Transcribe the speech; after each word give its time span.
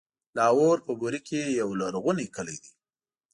لاهور 0.37 0.77
په 0.85 0.91
بوري 0.99 1.19
کې 1.27 1.41
يو 1.59 1.69
لرغونی 1.81 2.27
کلی 2.35 2.57
دی. 2.63 2.71